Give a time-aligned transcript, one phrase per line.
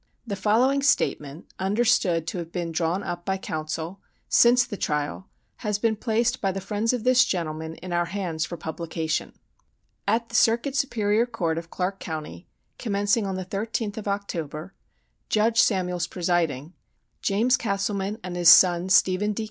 [0.25, 5.77] —The following statement, understood to have been drawn up by counsel, since the trial, has
[5.77, 9.33] been placed by the friends of this gentleman in our hands for publication:
[10.07, 12.47] "At the Circuit Superior Court of Clarke County,
[12.79, 14.73] commencing on the 13th of October,
[15.29, 16.73] Judge Samuels presiding,
[17.21, 19.39] James Castleman and his son Stephen D.